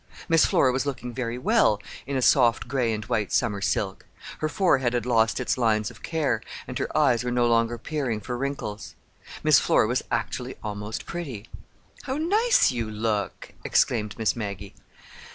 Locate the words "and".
2.91-3.05, 6.67-6.79